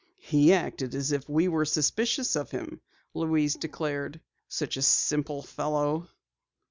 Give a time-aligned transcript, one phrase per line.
[0.17, 2.81] "He acted as if we were suspicious of him,"
[3.13, 4.19] Louise declared.
[4.47, 6.09] "Such a simple fellow!"